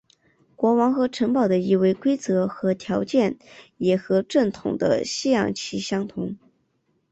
[0.55, 3.37] 国王和城堡的易位规则和条件
[3.77, 6.39] 也和正统的西洋棋相同。